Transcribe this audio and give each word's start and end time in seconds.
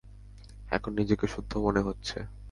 এখন 0.71 0.91
নিজেকে 0.93 1.25
শুদ্ধ 1.27 1.51
মনে 1.57 1.81
হচ্ছে। 1.81 2.17